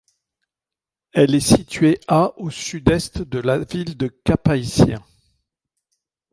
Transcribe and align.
Elle 1.11 1.35
est 1.35 1.39
située 1.39 1.99
à 2.07 2.33
au 2.39 2.49
sud-est 2.49 3.21
de 3.21 3.37
la 3.37 3.59
ville 3.59 3.95
de 3.97 4.07
Cap-Haïtien. 4.07 5.05